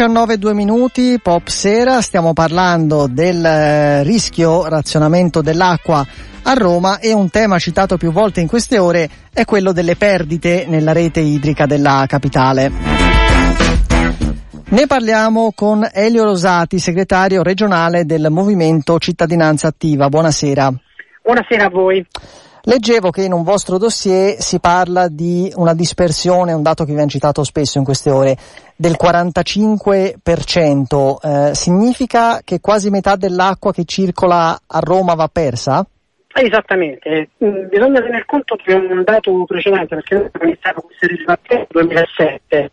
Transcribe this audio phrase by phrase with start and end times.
[0.00, 6.02] 19 2 minuti, Pop Sera, stiamo parlando del eh, rischio razionamento dell'acqua
[6.44, 10.64] a Roma e un tema citato più volte in queste ore è quello delle perdite
[10.66, 12.72] nella rete idrica della capitale.
[14.68, 20.08] Ne parliamo con Elio Rosati, segretario regionale del Movimento Cittadinanza Attiva.
[20.08, 20.72] Buonasera.
[21.22, 22.06] Buonasera a voi.
[22.64, 27.08] Leggevo che in un vostro dossier si parla di una dispersione, un dato che viene
[27.08, 28.36] citato spesso in queste ore,
[28.76, 31.16] del 45%.
[31.22, 35.86] Eh, significa che quasi metà dell'acqua che circola a Roma va persa?
[36.32, 41.60] Esattamente, mm, bisogna tener conto di un dato precedente perché noi abbiamo iniziato queste rilevazioni
[41.60, 42.70] nel 2007.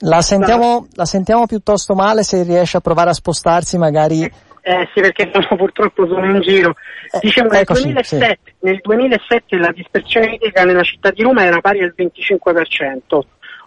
[0.00, 4.30] La sentiamo, la sentiamo piuttosto male se riesce a provare a spostarsi magari
[4.68, 6.74] eh sì, perché sono, purtroppo sono in giro.
[7.12, 8.52] Eh, Dicevo, nel, eccoci, 2007, sì.
[8.58, 13.20] nel 2007 la dispersione idrica nella città di Roma era pari al 25%.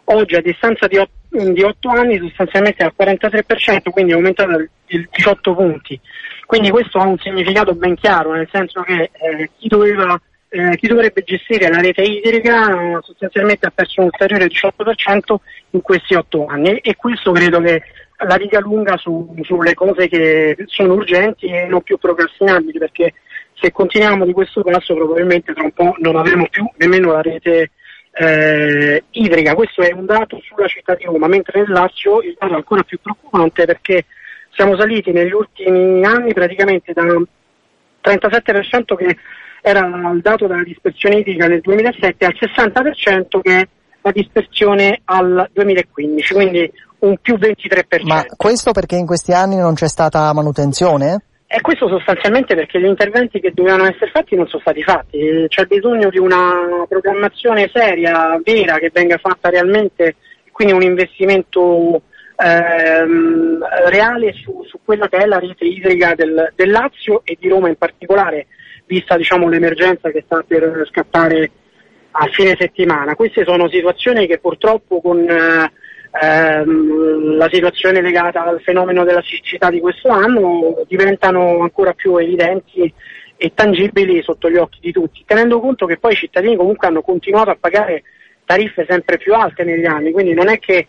[0.03, 4.58] Oggi, a distanza di 8, di 8 anni, sostanzialmente è al 43%, quindi è aumentato
[4.58, 5.97] di 18 punti.
[6.45, 10.88] Quindi questo ha un significato ben chiaro, nel senso che eh, chi, doveva, eh, chi,
[10.88, 15.36] dovrebbe gestire la rete idrica sostanzialmente ha perso un ulteriore 18%
[15.70, 17.83] in questi 8 anni e questo credo che
[18.27, 23.13] la riga lunga su, sulle cose che sono urgenti e non più procrastinabili perché
[23.53, 27.71] se continuiamo di questo passo probabilmente tra un po' non avremo più nemmeno la rete
[28.11, 29.55] eh, idrica.
[29.55, 32.83] Questo è un dato sulla città di Roma, mentre nel Lazio il dato è ancora
[32.83, 34.05] più preoccupante perché
[34.51, 39.17] siamo saliti negli ultimi anni praticamente da 37% che
[39.61, 43.67] era il dato della dispersione idrica nel 2007 al 60% che è
[44.02, 48.04] la dispersione al 2015, quindi un più 23%.
[48.04, 51.23] Ma questo perché in questi anni non c'è stata manutenzione?
[51.48, 55.65] E questo sostanzialmente perché gli interventi che dovevano essere fatti non sono stati fatti, c'è
[55.65, 60.15] bisogno di una programmazione seria, vera, che venga fatta realmente,
[60.52, 62.04] quindi un investimento
[62.36, 67.49] ehm, reale su, su, quella che è la rete idrica del, del, Lazio e di
[67.49, 68.45] Roma in particolare,
[68.86, 71.49] vista diciamo, l'emergenza che sta per scattare
[72.11, 73.15] a fine settimana.
[73.15, 75.71] Queste sono situazioni che purtroppo con eh,
[76.11, 82.93] ehm, la situazione legata al fenomeno della siccità di questo anno diventano ancora più evidenti
[83.37, 87.02] e tangibili sotto gli occhi di tutti, tenendo conto che poi i cittadini comunque hanno
[87.02, 88.03] continuato a pagare
[88.45, 90.87] tariffe sempre più alte negli anni, quindi non è che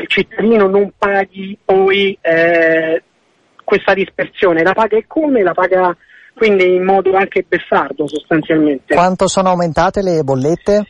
[0.00, 3.02] il cittadino non paghi poi eh,
[3.62, 5.96] questa dispersione, la paga e come, la paga
[6.36, 8.94] quindi in modo anche beffardo sostanzialmente.
[8.94, 10.84] Quanto sono aumentate le bollette?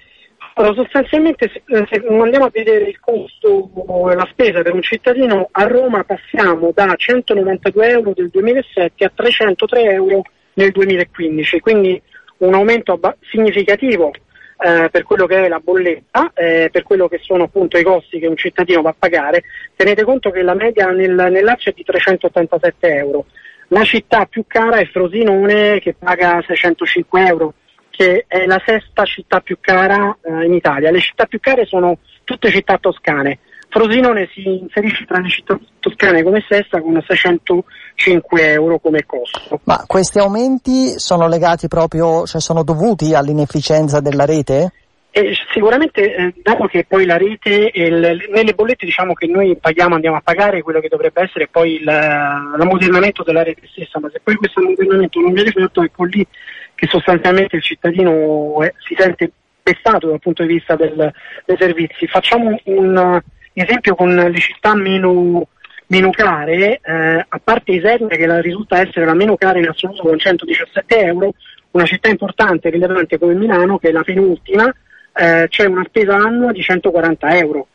[0.58, 5.48] Allora, sostanzialmente se, se andiamo a vedere il costo e la spesa per un cittadino,
[5.50, 10.22] a Roma passiamo da 192 euro del 2007 a 303 euro
[10.54, 12.00] nel 2015, quindi
[12.38, 12.98] un aumento
[13.30, 14.12] significativo
[14.58, 18.18] eh, per quello che è la bolletta, eh, per quello che sono appunto i costi
[18.18, 19.42] che un cittadino va a pagare.
[19.76, 23.26] Tenete conto che la media nel, nel Lazio è di 387 euro.
[23.68, 27.52] La città più cara è Frosinone che paga 605 euro
[27.96, 30.90] che è la sesta città più cara eh, in Italia.
[30.90, 33.38] Le città più care sono tutte città toscane.
[33.68, 39.60] Frosinone si inserisce tra le città toscane come sesta con 605 euro come costo.
[39.64, 44.72] Ma questi aumenti sono legati proprio, cioè sono dovuti all'inefficienza della rete?
[45.10, 49.94] Eh, sicuramente, eh, dato che poi la rete, il, nelle bollette diciamo che noi paghiamo,
[49.94, 54.34] andiamo a pagare quello che dovrebbe essere poi l'ammodernamento della rete stessa, ma se poi
[54.34, 56.26] questo ammodernamento non viene fatto, ecco lì
[56.76, 59.32] che sostanzialmente il cittadino è, si sente
[59.62, 61.12] pestato dal punto di vista del,
[61.44, 62.06] dei servizi.
[62.06, 63.20] Facciamo un
[63.52, 65.48] esempio con le città meno,
[65.86, 70.02] meno care, eh, a parte Isernia che la risulta essere la meno cara in assoluto
[70.02, 71.32] con 117 euro,
[71.72, 74.72] una città importante e rilevante come Milano, che è la penultima,
[75.14, 77.66] eh, c'è una spesa annua di 140 euro.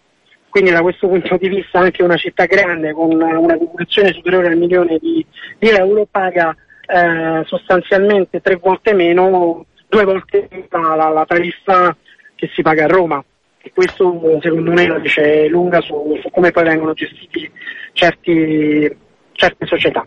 [0.50, 4.58] Quindi da questo punto di vista anche una città grande con una popolazione superiore al
[4.58, 5.26] milione di,
[5.58, 6.56] di euro paga
[6.92, 11.96] eh, sostanzialmente tre volte meno, due volte la, la, la, tariffa
[12.36, 13.24] che si paga a Roma.
[13.64, 17.50] E questo secondo me la dice lunga su, su come poi vengono gestiti
[17.94, 18.98] certi,
[19.32, 20.06] certe società.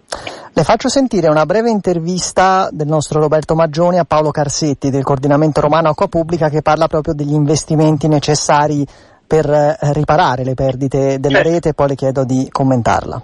[0.53, 5.61] Le faccio sentire una breve intervista del nostro Roberto Maggioni a Paolo Carsetti del coordinamento
[5.61, 8.85] romano Acqua Pubblica che parla proprio degli investimenti necessari
[9.27, 11.51] per eh, riparare le perdite della certo.
[11.51, 13.23] rete e poi le chiedo di commentarla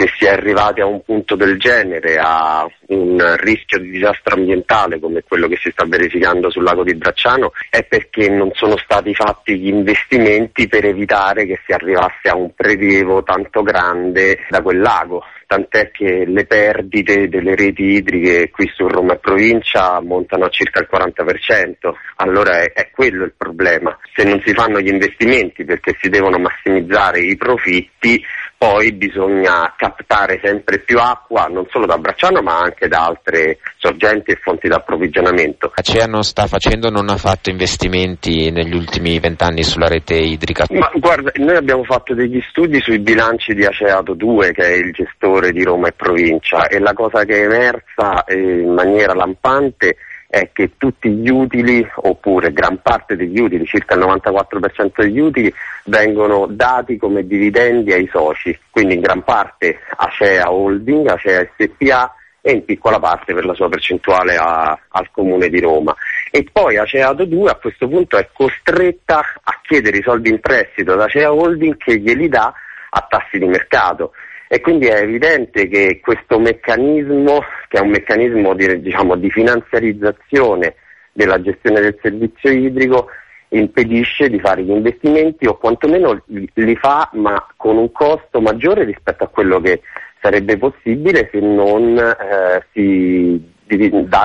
[0.00, 4.98] se si è arrivati a un punto del genere, a un rischio di disastro ambientale
[4.98, 9.14] come quello che si sta verificando sul lago di Bracciano, è perché non sono stati
[9.14, 14.80] fatti gli investimenti per evitare che si arrivasse a un prelievo tanto grande da quel
[14.80, 20.48] lago tant'è che le perdite delle reti idriche qui su Roma e provincia montano a
[20.48, 23.98] circa il 40%, allora è, è quello il problema.
[24.14, 28.22] Se non si fanno gli investimenti perché si devono massimizzare i profitti,
[28.60, 34.32] poi bisogna captare sempre più acqua non solo da Bracciano ma anche da altre sorgenti
[34.32, 35.72] e fonti di approvvigionamento.
[35.74, 40.66] Acea non sta facendo, non ha fatto investimenti negli ultimi vent'anni sulla rete idrica?
[40.68, 44.92] Ma guarda, noi abbiamo fatto degli studi sui bilanci di Aceato 2 che è il
[44.92, 46.66] gestore di Roma e provincia.
[46.66, 49.96] E la cosa che è emersa eh, in maniera lampante
[50.30, 55.52] è che tutti gli utili, oppure gran parte degli utili, circa il 94% degli utili,
[55.86, 62.52] vengono dati come dividendi ai soci, quindi in gran parte Acea Holding, Acea SPA e
[62.52, 65.96] in piccola parte per la sua percentuale a, al Comune di Roma.
[66.30, 70.92] E poi Aceato 2 a questo punto è costretta a chiedere i soldi in prestito
[70.92, 72.52] ad Acea Holding che glieli dà
[72.90, 74.12] a tassi di mercato
[74.52, 77.38] e quindi è evidente che questo meccanismo,
[77.68, 80.74] che è un meccanismo di, diciamo, di finanziarizzazione
[81.12, 83.06] della gestione del servizio idrico,
[83.50, 89.22] impedisce di fare gli investimenti o quantomeno li, fa ma con un costo maggiore rispetto
[89.22, 89.82] a quello che
[90.20, 93.40] sarebbe possibile se non eh, si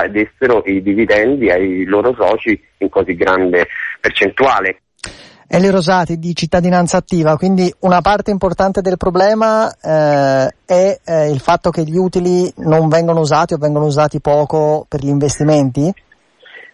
[0.10, 3.68] dessero i dividendi ai loro soci in così grande
[4.00, 4.80] percentuale.
[5.48, 11.40] Elio Rosati di Cittadinanza Attiva, quindi una parte importante del problema eh, è eh, il
[11.40, 15.94] fatto che gli utili non vengono usati o vengono usati poco per gli investimenti?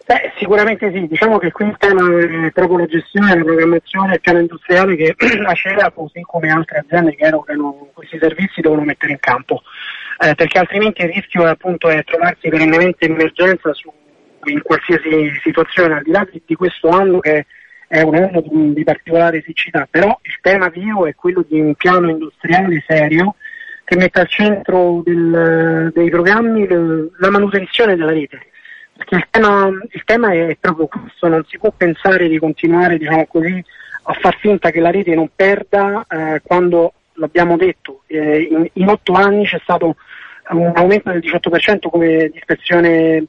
[0.06, 2.00] Beh, sicuramente sì, diciamo che qui il tema
[2.46, 5.14] è proprio la gestione, la programmazione, il piano industriale che
[5.46, 9.62] Acea, così come altre aziende che erogano questi servizi, devono mettere in campo,
[10.18, 13.92] eh, perché altrimenti il rischio appunto è trovarsi perennemente in emergenza su,
[14.44, 17.46] in qualsiasi situazione, al di là di, di questo anno che
[17.92, 21.74] è un anno di, di particolare siccità, però il tema vivo è quello di un
[21.74, 23.34] piano industriale serio
[23.84, 28.46] che metta al centro del, dei programmi le, la manutenzione della rete.
[28.96, 33.26] Perché il tema, il tema, è proprio questo, non si può pensare di continuare diciamo
[33.26, 33.62] così,
[34.04, 38.88] a far finta che la rete non perda eh, quando l'abbiamo detto, eh, in, in
[38.88, 39.96] otto anni c'è stato
[40.48, 43.26] un aumento del 18% come dispersione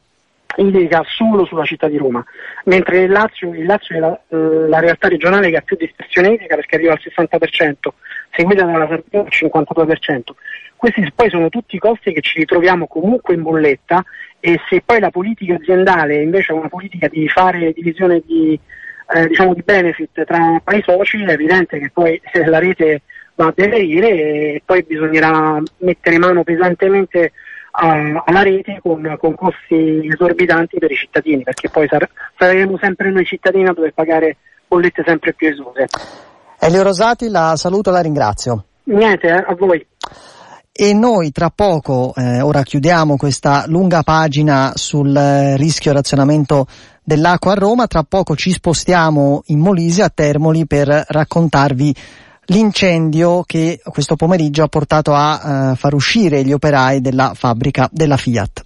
[0.57, 2.23] idrica solo sulla città di Roma,
[2.65, 6.33] mentre il Lazio, il Lazio è la, eh, la, realtà regionale che ha più dispersione
[6.33, 7.73] idrica perché arriva al 60%,
[8.31, 10.21] seguita dalla Sardegna al 52%.
[10.75, 14.03] Questi poi sono tutti costi che ci ritroviamo comunque in bolletta
[14.39, 18.59] e se poi la politica aziendale invece è una politica di fare divisione di,
[19.15, 23.03] eh, diciamo di benefit tra i soci, è evidente che poi se la rete
[23.35, 27.31] va a deperire e poi bisognerà mettere mano pesantemente
[27.75, 33.09] a, alla rete con, con, costi esorbitanti per i cittadini, perché poi sar- saremo sempre
[33.09, 34.37] noi cittadini a dover pagare
[34.67, 35.87] bollette sempre più esose.
[36.59, 38.65] Elio Rosati, la saluto e la ringrazio.
[38.83, 39.85] Niente, eh, a voi.
[40.71, 46.65] E noi tra poco, eh, ora chiudiamo questa lunga pagina sul eh, rischio razionamento
[47.03, 51.93] dell'acqua a Roma, tra poco ci spostiamo in Molise a Termoli per raccontarvi
[52.47, 58.17] l'incendio che questo pomeriggio ha portato a uh, far uscire gli operai della fabbrica della
[58.17, 58.65] Fiat.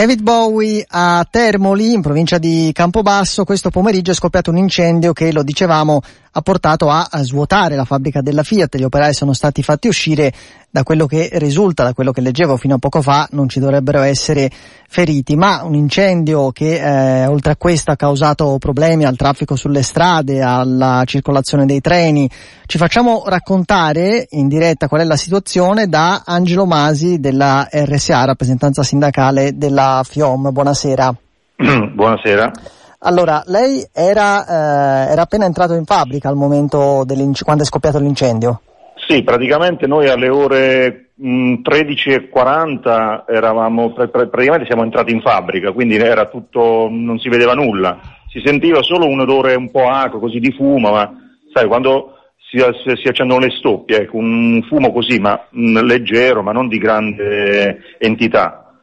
[0.00, 5.30] David Bowie a Termoli, in provincia di Campobasso, questo pomeriggio è scoppiato un incendio che,
[5.30, 6.00] lo dicevamo,
[6.32, 8.76] ha portato a, svuotare la fabbrica della Fiat.
[8.76, 10.32] Gli operai sono stati fatti uscire.
[10.72, 14.02] Da quello che risulta, da quello che leggevo fino a poco fa, non ci dovrebbero
[14.02, 14.48] essere
[14.88, 19.82] feriti, ma un incendio che eh, oltre a questo ha causato problemi al traffico sulle
[19.82, 22.30] strade, alla circolazione dei treni.
[22.66, 28.84] Ci facciamo raccontare in diretta qual è la situazione da Angelo Masi della RSA, rappresentanza
[28.84, 30.52] sindacale della FIOM.
[30.52, 31.12] Buonasera.
[31.94, 32.52] Buonasera.
[33.02, 37.06] Allora, lei era, eh, era, appena entrato in fabbrica al momento
[37.42, 38.60] quando è scoppiato l'incendio?
[39.08, 46.88] Sì, praticamente noi alle ore 13.40 eravamo, praticamente siamo entrati in fabbrica, quindi era tutto,
[46.90, 47.98] non si vedeva nulla.
[48.28, 51.10] Si sentiva solo un odore un po' acro, così di fumo, ma
[51.54, 52.16] sai, quando
[52.50, 52.58] si,
[53.02, 57.78] si accendono le stoppie, ecco, un fumo così, ma mh, leggero, ma non di grande
[57.98, 58.74] entità.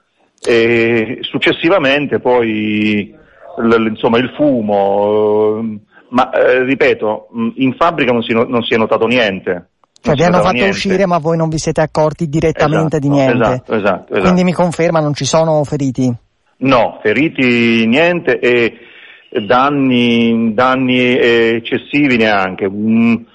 [0.43, 3.25] E successivamente poi
[3.57, 8.73] l- insomma, il fumo, eh, ma eh, ripeto, in fabbrica non si, no- non si
[8.73, 9.69] è notato niente.
[9.99, 10.71] Cioè vi hanno fatto niente.
[10.71, 13.43] uscire ma voi non vi siete accorti direttamente esatto, di niente.
[13.43, 14.21] Esatto, esatto, esatto.
[14.21, 16.15] Quindi mi conferma non ci sono feriti?
[16.59, 18.77] No, feriti niente e
[19.45, 22.65] danni, danni eccessivi neanche.
[22.65, 23.25] Un,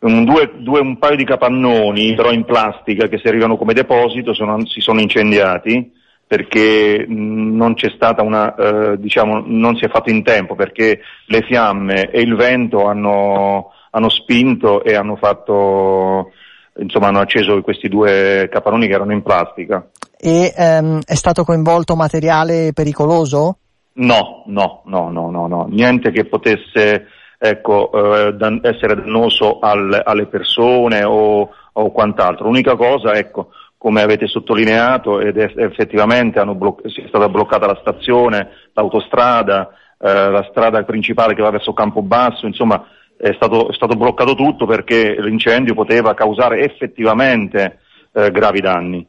[0.00, 4.66] un, due, due, un, paio di capannoni, però in plastica, che servivano come deposito, sono,
[4.66, 5.92] si sono incendiati
[6.26, 11.42] perché non c'è stata una, eh, diciamo, non si è fatto in tempo perché le
[11.42, 16.32] fiamme e il vento hanno, hanno spinto e hanno fatto,
[16.78, 19.88] insomma, hanno acceso questi due capannoni che erano in plastica.
[20.18, 23.58] E ehm, è stato coinvolto materiale pericoloso?
[23.94, 25.66] No, no, no, no, no, no.
[25.70, 27.06] niente che potesse
[27.38, 32.46] ecco, eh, dan- essere dannoso al, alle persone o, o quant'altro.
[32.46, 33.50] L'unica cosa, ecco,
[33.86, 40.82] come avete sottolineato, ed effettivamente bloc- è stata bloccata la stazione, l'autostrada, eh, la strada
[40.82, 42.84] principale che va verso Campobasso, insomma
[43.16, 47.78] è stato, è stato bloccato tutto perché l'incendio poteva causare effettivamente
[48.12, 49.06] eh, gravi danni.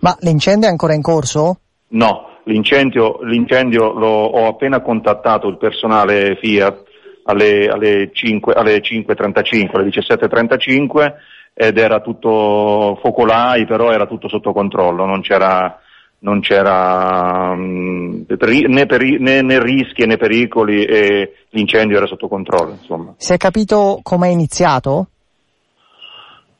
[0.00, 1.58] Ma l'incendio è ancora in corso?
[1.88, 6.82] No, l'incendio, l'incendio lo, ho appena contattato il personale Fiat
[7.24, 11.12] alle, alle, 5, alle 5.35, alle 17.35
[11.54, 15.78] ed era tutto focolai, però era tutto sotto controllo, non c'era,
[16.18, 18.22] non c'era mm,
[18.66, 22.72] né, peri- né, né, rischi né pericoli e l'incendio era sotto controllo.
[22.72, 23.14] Insomma.
[23.16, 25.08] Si è capito come è iniziato?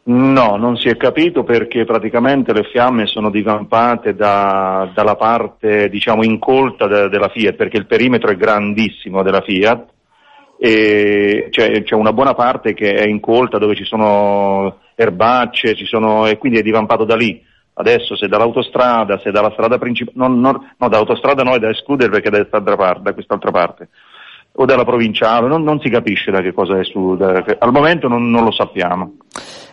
[0.06, 6.22] No, non si è capito perché praticamente le fiamme sono divampate da, dalla parte diciamo
[6.22, 9.93] incolta de, della Fiat perché il perimetro è grandissimo della Fiat
[10.64, 16.26] e c'è, c'è, una buona parte che è incolta dove ci sono erbacce ci sono,
[16.26, 17.38] e quindi è divampato da lì.
[17.74, 22.08] Adesso se dall'autostrada, se dalla strada principale, no, no, no, dall'autostrada no è da escludere
[22.08, 23.88] perché è da, parte, da quest'altra parte,
[24.52, 28.08] o dalla provinciale, non, non, si capisce da che cosa è su, da, al momento
[28.08, 29.16] non, non lo sappiamo.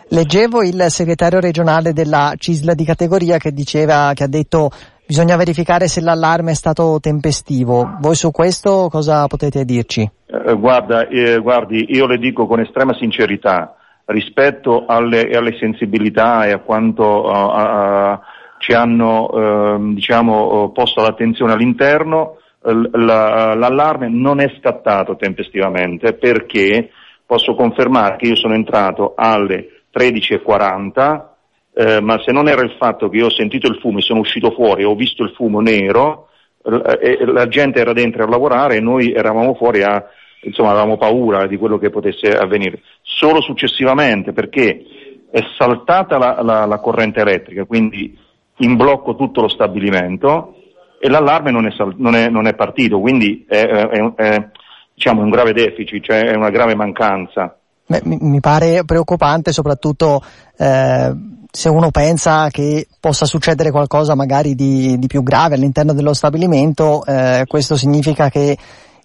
[0.08, 4.68] Leggevo il segretario regionale della CISLA di categoria che diceva, che ha detto
[5.06, 7.96] bisogna verificare se l'allarme è stato tempestivo.
[8.00, 10.08] Voi su questo cosa potete dirci?
[10.26, 16.52] Eh, guarda, eh, guardi, io le dico con estrema sincerità, rispetto alle, alle sensibilità e
[16.52, 18.18] a quanto uh, uh,
[18.58, 26.90] ci hanno uh, diciamo, posto l'attenzione all'interno, l'allarme non è scattato tempestivamente perché
[27.26, 31.30] posso confermare che io sono entrato alle 13.40
[31.74, 34.20] eh, ma se non era il fatto che io ho sentito il fumo e sono
[34.20, 36.28] uscito fuori ho visto il fumo nero,
[36.64, 40.04] eh, la gente era dentro a lavorare e noi eravamo fuori a,
[40.42, 42.80] insomma avevamo paura di quello che potesse avvenire.
[43.02, 44.84] Solo successivamente perché
[45.30, 48.16] è saltata la, la, la corrente elettrica, quindi
[48.58, 50.56] in blocco tutto lo stabilimento
[51.00, 54.48] e l'allarme non è, non è, non è partito, quindi è, è
[54.94, 57.58] diciamo, un grave deficit, cioè è una grave mancanza.
[57.86, 60.22] Beh, mi, pare preoccupante soprattutto
[60.56, 61.12] eh,
[61.50, 67.04] se uno pensa che possa succedere qualcosa magari di, di più grave all'interno dello stabilimento,
[67.04, 68.56] eh, questo significa che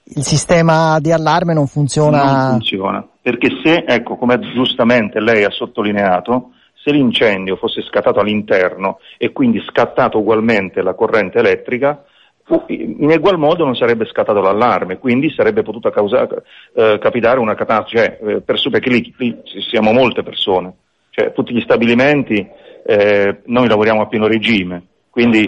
[0.03, 2.23] il sistema di allarme non funziona.
[2.23, 8.99] Non funziona, perché se, ecco, come giustamente lei ha sottolineato, se l'incendio fosse scattato all'interno
[9.17, 12.05] e quindi scattato ugualmente la corrente elettrica,
[12.67, 18.19] in egual modo non sarebbe scattato l'allarme, quindi sarebbe potuta causare, eh, capitare una catastrofe,
[18.21, 20.73] cioè, eh, perché lì, lì siamo molte persone,
[21.09, 22.47] cioè tutti gli stabilimenti,
[22.85, 25.43] eh, noi lavoriamo a pieno regime, quindi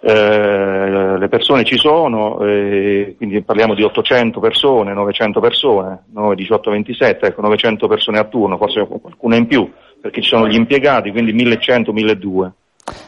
[0.00, 6.70] eh, le persone ci sono, eh, quindi parliamo di 800 persone, 900 persone, 9, 18,
[6.70, 11.10] 27, ecco 900 persone a turno, forse qualcuna in più, perché ci sono gli impiegati,
[11.10, 12.54] quindi 1100, 1200.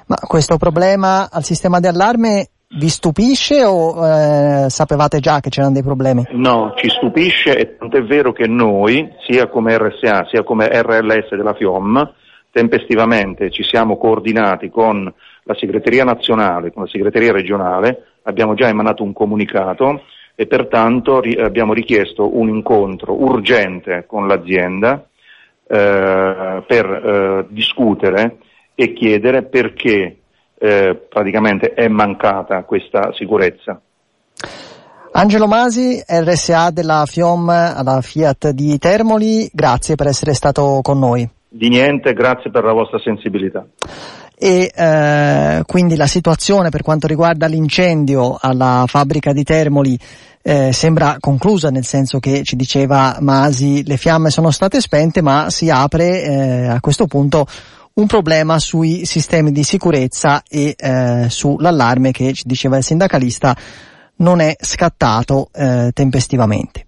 [0.09, 5.73] Ma questo problema al sistema di allarme vi stupisce o eh, sapevate già che c'erano
[5.73, 6.25] dei problemi?
[6.31, 11.55] No, ci stupisce e tant'è vero che noi, sia come RSA sia come RLS della
[11.55, 12.13] FIOM,
[12.53, 15.13] tempestivamente ci siamo coordinati con
[15.45, 20.03] la segreteria nazionale, con la segreteria regionale, abbiamo già emanato un comunicato
[20.37, 25.09] e pertanto ri- abbiamo richiesto un incontro urgente con l'azienda
[25.67, 28.37] eh, per eh, discutere
[28.77, 30.20] e chiedere perché
[30.63, 33.81] eh, praticamente è mancata questa sicurezza.
[35.13, 41.29] Angelo Masi, RSA della FIOM alla Fiat di Termoli, grazie per essere stato con noi.
[41.49, 43.67] Di niente, grazie per la vostra sensibilità
[44.43, 49.99] e eh, quindi la situazione per quanto riguarda l'incendio alla fabbrica di Termoli
[50.41, 55.51] eh, sembra conclusa nel senso che ci diceva Masi le fiamme sono state spente ma
[55.51, 57.45] si apre eh, a questo punto
[58.01, 63.57] un problema sui sistemi di sicurezza e eh, sull'allarme che ci diceva il sindacalista
[64.17, 66.87] non è scattato eh, tempestivamente.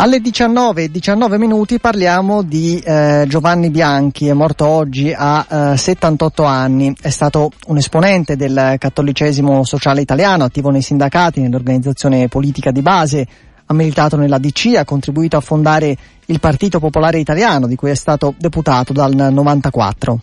[0.00, 6.44] Alle 19 19 minuti parliamo di eh, Giovanni Bianchi, è morto oggi a eh, 78
[6.44, 12.80] anni, è stato un esponente del cattolicesimo sociale italiano, attivo nei sindacati, nell'organizzazione politica di
[12.80, 13.26] base,
[13.66, 17.96] ha militato nella DC, ha contribuito a fondare il Partito Popolare Italiano, di cui è
[17.96, 20.20] stato deputato dal 94.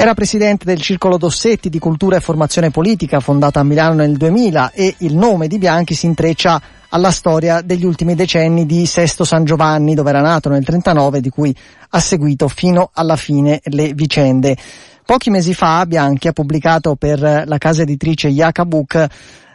[0.00, 4.70] Era presidente del Circolo Dossetti di Cultura e Formazione Politica, fondata a Milano nel 2000
[4.70, 9.44] e il nome di Bianchi si intreccia alla storia degli ultimi decenni di Sesto San
[9.44, 11.52] Giovanni, dove era nato nel 39, di cui
[11.88, 14.56] ha seguito fino alla fine le vicende.
[15.04, 19.06] Pochi mesi fa Bianchi ha pubblicato per la casa editrice Yakabuk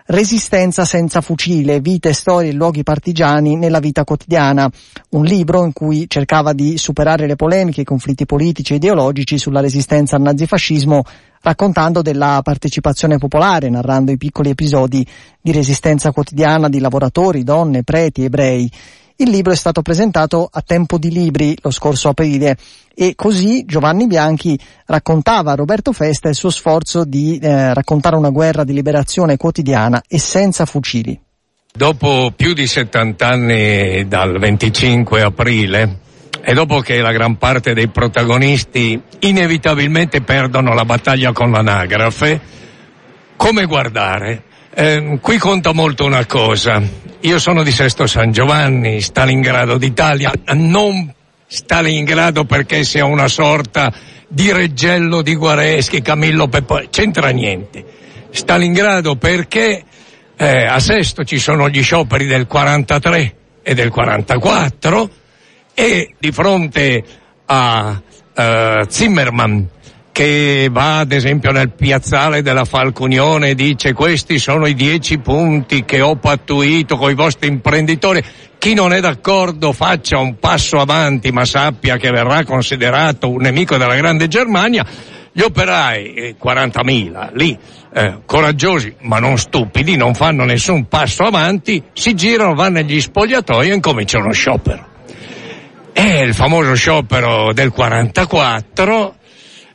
[0.06, 4.70] Resistenza senza fucile, vite, storie e luoghi partigiani nella vita quotidiana,
[5.12, 9.62] un libro in cui cercava di superare le polemiche, i conflitti politici e ideologici sulla
[9.62, 11.04] resistenza al nazifascismo,
[11.40, 15.08] raccontando della partecipazione popolare, narrando i piccoli episodi
[15.42, 18.70] di resistenza quotidiana di lavoratori, donne, preti, ebrei.
[19.24, 22.58] Il libro è stato presentato a Tempo di Libri lo scorso aprile
[22.94, 28.32] e così Giovanni Bianchi raccontava a Roberto Festa il suo sforzo di eh, raccontare una
[28.32, 31.18] guerra di liberazione quotidiana e senza fucili.
[31.72, 36.00] Dopo più di 70 anni dal 25 aprile
[36.42, 42.42] e dopo che la gran parte dei protagonisti inevitabilmente perdono la battaglia con l'anagrafe,
[43.38, 44.52] come guardare?
[44.76, 46.82] Eh, qui conta molto una cosa.
[47.20, 51.14] Io sono di Sesto San Giovanni, Stalingrado d'Italia, non
[51.46, 53.94] Stalingrado perché sia una sorta
[54.28, 57.86] di reggello di Guareschi, Camillo Peppo, c'entra niente.
[58.32, 59.84] Stalingrado perché
[60.36, 65.10] eh, a Sesto ci sono gli scioperi del 43 e del 44
[65.76, 67.04] e di fronte
[67.46, 68.02] a
[68.36, 69.64] uh, Zimmermann
[70.14, 75.84] che va ad esempio nel piazzale della Falcunione e dice questi sono i dieci punti
[75.86, 78.24] che ho pattuito con i vostri imprenditori.
[78.60, 83.76] Chi non è d'accordo faccia un passo avanti ma sappia che verrà considerato un nemico
[83.76, 84.86] della grande Germania.
[85.32, 87.58] Gli operai, 40.000, eh, lì,
[87.92, 93.72] eh, coraggiosi ma non stupidi, non fanno nessun passo avanti, si girano, vanno negli spogliatoi
[93.72, 94.88] e incominciano uno sciopero.
[95.92, 99.16] È il famoso sciopero del 44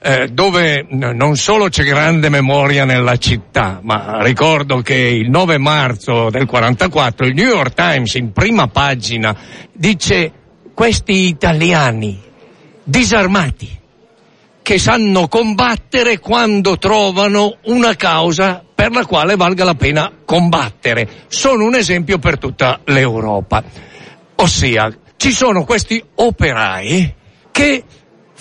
[0.00, 6.30] eh, dove non solo c'è grande memoria nella città, ma ricordo che il 9 marzo
[6.30, 9.36] del 44 il New York Times in prima pagina
[9.72, 10.32] dice
[10.74, 12.20] questi italiani
[12.84, 13.76] disarmati
[14.62, 21.24] che sanno combattere quando trovano una causa per la quale valga la pena combattere.
[21.26, 23.64] Sono un esempio per tutta l'Europa.
[24.36, 27.14] Ossia, ci sono questi operai
[27.50, 27.82] che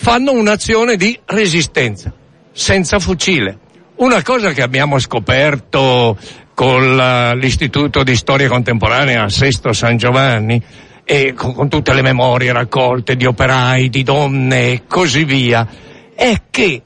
[0.00, 2.12] fanno un'azione di resistenza,
[2.52, 3.58] senza fucile.
[3.96, 6.16] Una cosa che abbiamo scoperto
[6.54, 10.62] con l'Istituto di Storia Contemporanea a Sesto San Giovanni
[11.04, 15.66] e con, con tutte le memorie raccolte di operai, di donne e così via,
[16.14, 16.80] è che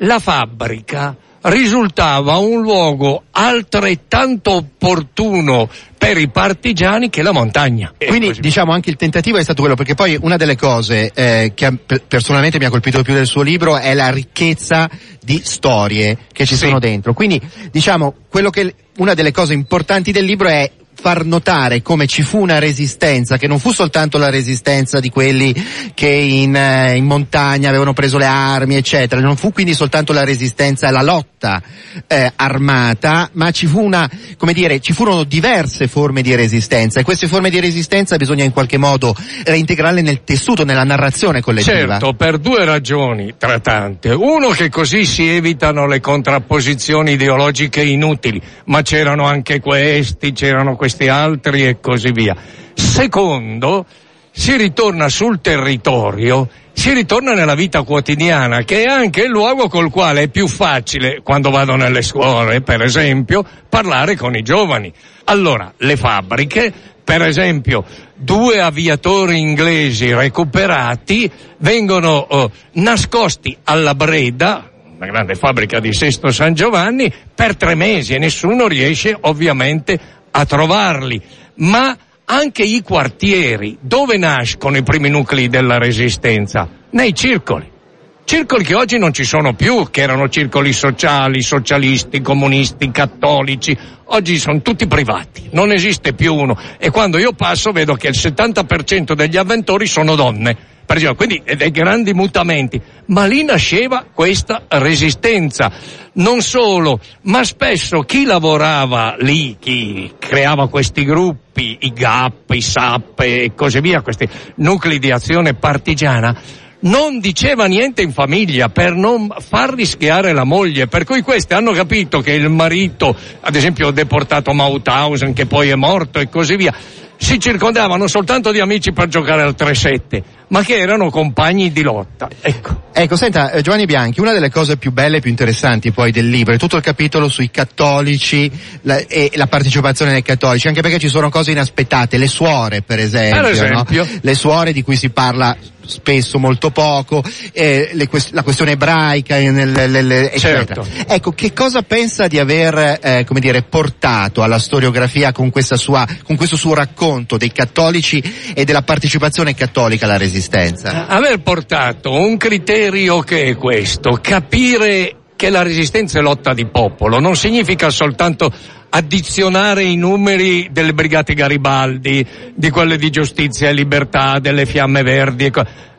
[0.00, 7.92] la fabbrica risultava un luogo altrettanto opportuno per i partigiani che la montagna.
[7.98, 11.76] Quindi diciamo anche il tentativo è stato quello, perché poi una delle cose eh, che
[12.06, 14.88] personalmente mi ha colpito più del suo libro è la ricchezza
[15.22, 16.66] di storie che ci sì.
[16.66, 17.12] sono dentro.
[17.12, 22.22] Quindi diciamo quello che una delle cose importanti del libro è far notare come ci
[22.22, 25.54] fu una resistenza, che non fu soltanto la resistenza di quelli
[25.94, 30.24] che in, eh, in montagna avevano preso le armi, eccetera, non fu quindi soltanto la
[30.24, 31.62] resistenza, la lotta
[32.08, 37.04] eh, armata, ma ci fu una, come dire, ci furono diverse forme di resistenza e
[37.04, 41.98] queste forme di resistenza bisogna in qualche modo reintegrarle nel tessuto, nella narrazione collettiva.
[41.98, 44.10] Certo, per due ragioni tra tante.
[44.10, 50.87] Uno che così si evitano le contrapposizioni ideologiche inutili, ma c'erano anche questi, c'erano questi
[50.88, 52.34] questi altri e così via.
[52.72, 53.84] Secondo,
[54.30, 59.90] si ritorna sul territorio, si ritorna nella vita quotidiana, che è anche il luogo col
[59.90, 64.90] quale è più facile, quando vado nelle scuole, per esempio, parlare con i giovani.
[65.24, 66.72] Allora, le fabbriche,
[67.04, 75.92] per esempio, due aviatori inglesi recuperati vengono oh, nascosti alla Breda, una grande fabbrica di
[75.92, 81.20] Sesto San Giovanni, per tre mesi e nessuno riesce ovviamente a trovarli,
[81.56, 86.68] ma anche i quartieri, dove nascono i primi nuclei della resistenza?
[86.90, 87.76] Nei circoli.
[88.24, 94.36] Circoli che oggi non ci sono più, che erano circoli sociali, socialisti, comunisti, cattolici, oggi
[94.36, 96.58] sono tutti privati, non esiste più uno.
[96.76, 101.70] E quando io passo vedo che il 70% degli avventori sono donne esempio, quindi dei
[101.70, 105.70] grandi mutamenti, ma lì nasceva questa resistenza.
[106.14, 113.20] Non solo, ma spesso chi lavorava lì, chi creava questi gruppi, i GAP, i SAP
[113.20, 116.36] e così via, questi nuclei di azione partigiana,
[116.80, 121.72] non diceva niente in famiglia per non far rischiare la moglie, per cui questi hanno
[121.72, 126.74] capito che il marito, ad esempio deportato Mauthausen, che poi è morto e così via,
[127.18, 132.28] si circondavano soltanto di amici per giocare al 3-7, ma che erano compagni di lotta.
[132.40, 132.86] Ecco.
[132.92, 136.28] Ecco, senta, eh, Giovanni Bianchi, una delle cose più belle e più interessanti poi del
[136.28, 138.50] libro è tutto il capitolo sui cattolici
[138.82, 142.98] la, e la partecipazione dei cattolici, anche perché ci sono cose inaspettate, le suore per
[143.00, 144.04] esempio, per esempio.
[144.04, 144.10] No?
[144.20, 145.56] le suore di cui si parla
[145.88, 147.22] spesso molto poco,
[147.52, 150.86] eh, le, la questione ebraica, nel, nel, certo.
[151.06, 156.36] Ecco, che cosa pensa di aver, eh, come dire, portato alla storiografia con, sua, con
[156.36, 158.22] questo suo racconto dei cattolici
[158.54, 161.06] e della partecipazione cattolica alla resistenza?
[161.06, 167.20] Aver portato un criterio che è questo, capire che la resistenza è lotta di popolo,
[167.20, 168.52] non significa soltanto
[168.90, 175.50] addizionare i numeri delle brigate Garibaldi, di quelle di giustizia e libertà, delle fiamme verdi.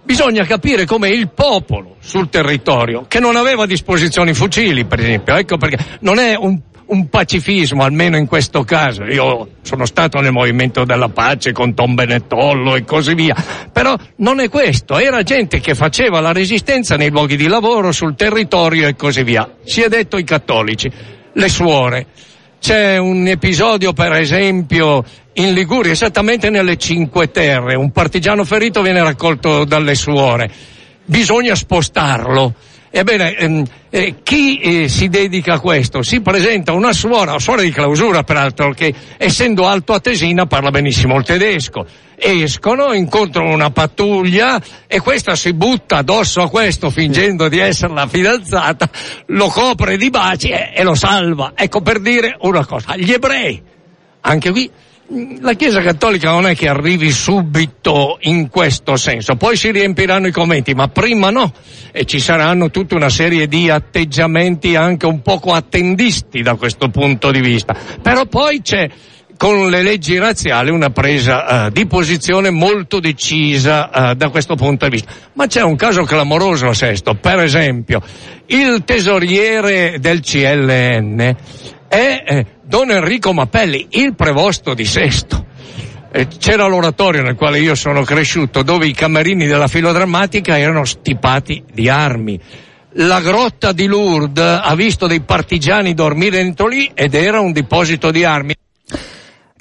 [0.04, 5.00] Bisogna capire come il popolo sul territorio, che non aveva a disposizione i fucili, per
[5.00, 9.04] esempio, ecco perché non è un, un pacifismo, almeno in questo caso.
[9.04, 13.36] Io sono stato nel movimento della pace con Tom Benettollo e così via,
[13.72, 18.16] però non è questo, era gente che faceva la resistenza nei luoghi di lavoro, sul
[18.16, 19.48] territorio e così via.
[19.64, 20.92] Si è detto i cattolici,
[21.34, 22.08] le suore
[22.60, 27.76] c'è un episodio, per esempio, in Liguria, esattamente nelle Cinque Terre.
[27.76, 30.52] Un partigiano ferito viene raccolto dalle suore.
[31.06, 32.54] Bisogna spostarlo.
[32.92, 36.02] Ebbene, ehm, eh, chi eh, si dedica a questo?
[36.02, 41.16] Si presenta una suora, suora di clausura peraltro, che essendo alto a Tesina parla benissimo
[41.18, 41.86] il tedesco
[42.20, 48.08] escono, incontrano una pattuglia e questa si butta addosso a questo fingendo di essere la
[48.08, 48.90] fidanzata,
[49.28, 51.54] lo copre di baci e, e lo salva.
[51.56, 53.62] Ecco per dire una cosa, gli ebrei,
[54.22, 54.70] anche qui
[55.42, 60.32] la Chiesa Cattolica non è che arrivi subito in questo senso, poi si riempiranno i
[60.32, 61.52] commenti, ma prima no,
[61.92, 67.32] e ci saranno tutta una serie di atteggiamenti anche un poco attendisti da questo punto
[67.32, 67.76] di vista.
[68.02, 68.88] Però poi c'è
[69.36, 74.86] con le leggi razziali una presa uh, di posizione molto decisa uh, da questo punto
[74.86, 75.12] di vista.
[75.34, 78.02] Ma c'è un caso clamoroso a Sesto, per esempio,
[78.48, 81.36] il tesoriere del CLN
[81.90, 85.48] è eh, Don Enrico Mappelli, il prevosto di Sesto.
[86.12, 91.64] Eh, c'era l'oratorio nel quale io sono cresciuto, dove i camerini della filodrammatica erano stipati
[91.74, 92.40] di armi.
[92.94, 98.12] La grotta di Lourdes ha visto dei partigiani dormire dentro lì ed era un deposito
[98.12, 98.56] di armi.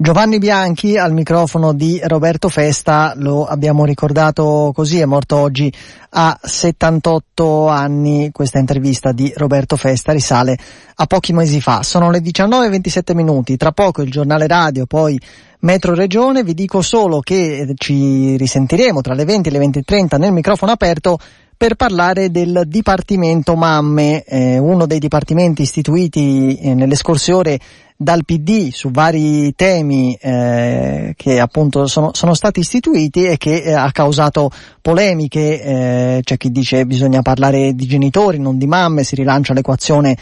[0.00, 5.72] Giovanni Bianchi al microfono di Roberto Festa, lo abbiamo ricordato così, è morto oggi
[6.10, 8.30] a 78 anni.
[8.30, 10.56] Questa intervista di Roberto Festa risale
[10.94, 11.82] a pochi mesi fa.
[11.82, 15.20] Sono le 19.27 minuti, tra poco il giornale radio, poi
[15.62, 16.44] Metro Regione.
[16.44, 21.18] Vi dico solo che ci risentiremo tra le 20 e le 20.30 nel microfono aperto
[21.58, 27.58] per parlare del Dipartimento Mamme, eh, uno dei dipartimenti istituiti eh, nelle scorse ore
[27.96, 33.72] dal PD su vari temi eh, che appunto sono, sono, stati istituiti e che eh,
[33.72, 39.16] ha causato polemiche, eh, c'è chi dice bisogna parlare di genitori, non di mamme, si
[39.16, 40.16] rilancia l'equazione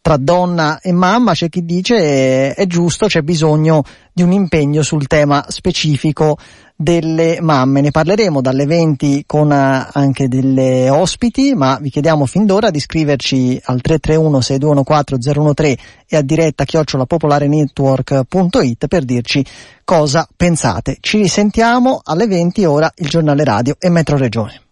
[0.00, 3.82] tra donna e mamma, c'è chi dice è, è giusto, c'è bisogno
[4.12, 6.36] di un impegno sul tema specifico
[6.74, 7.82] delle mamme.
[7.82, 12.80] Ne parleremo dalle 20 con eh, anche delle ospiti, ma vi chiediamo fin d'ora di
[12.80, 19.44] scriverci al 331 6214 013 e a diretta chiocciolapopolarenetwork.it per dirci
[19.84, 20.96] cosa pensate.
[21.00, 24.69] Ci risentiamo alle 20 ora il giornale radio e Metro Regione.